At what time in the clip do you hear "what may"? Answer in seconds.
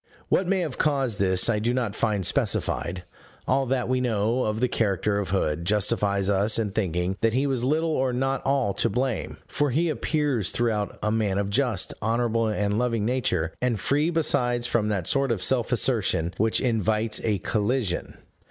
0.29-0.61